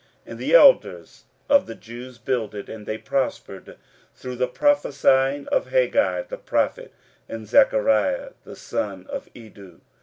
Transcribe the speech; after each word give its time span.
15:006:014 0.25 0.31
And 0.31 0.39
the 0.39 0.53
elders 0.55 1.23
of 1.47 1.65
the 1.67 1.75
Jews 1.75 2.17
builded, 2.17 2.69
and 2.69 2.87
they 2.87 2.97
prospered 2.97 3.77
through 4.15 4.35
the 4.35 4.47
prophesying 4.47 5.47
of 5.49 5.67
Haggai 5.69 6.23
the 6.23 6.39
prophet 6.39 6.91
and 7.29 7.47
Zechariah 7.47 8.31
the 8.43 8.55
son 8.55 9.05
of 9.11 9.29
Iddo. 9.35 9.79